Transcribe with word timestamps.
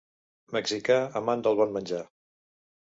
Mexicà 0.57 0.97
amant 1.21 1.45
del 1.49 1.61
bon 1.63 1.79
menjar. 1.79 2.03